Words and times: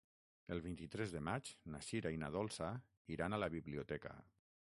El 0.53 0.61
vint-i-tres 0.67 1.13
de 1.15 1.21
maig 1.27 1.51
na 1.75 1.81
Sira 1.89 2.13
i 2.15 2.19
na 2.23 2.31
Dolça 2.37 2.71
iran 3.17 3.37
a 3.37 3.41
la 3.45 3.53
biblioteca. 3.59 4.17